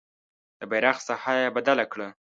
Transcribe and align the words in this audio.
د 0.59 0.61
بیرغ 0.71 0.97
ساحه 1.07 1.33
یې 1.41 1.47
بدله 1.55 1.85
کړه. 1.91 2.07